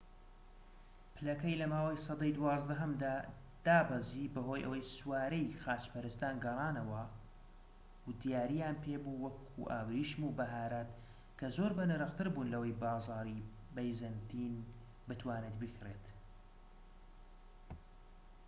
پلەکەی 1.15 1.59
لە 1.61 1.67
ماوەی 1.73 2.03
سەدەی 2.05 2.35
دوازدەهەمدا 2.37 3.15
دابەزی 3.65 4.31
بەهۆی 4.33 4.65
ئەوەی 4.65 4.87
سوارەی 4.95 5.55
خاچپەرستان 5.63 6.35
گەڕانەوە 6.45 7.03
و 8.05 8.09
دیارییان 8.21 8.77
پێبوو 8.83 9.19
وەکو 9.25 9.61
ئاوریشم 9.71 10.21
و 10.25 10.35
بەهارات 10.39 10.89
کە 11.39 11.47
زۆر 11.57 11.71
بەنرختربوون 11.77 12.51
لەوەی 12.53 12.77
بازاڕی 12.81 13.45
بەیزەنتین 13.75 14.53
بتوانێت 15.07 15.55
بیکڕێت 15.61 16.05